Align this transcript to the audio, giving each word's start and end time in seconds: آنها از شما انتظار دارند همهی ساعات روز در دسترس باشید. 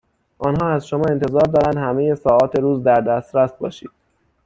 آنها 0.39 0.69
از 0.69 0.87
شما 0.87 1.03
انتظار 1.09 1.45
دارند 1.45 1.77
همهی 1.77 2.15
ساعات 2.15 2.55
روز 2.59 2.83
در 2.83 3.01
دسترس 3.01 3.51
باشید. 3.53 3.91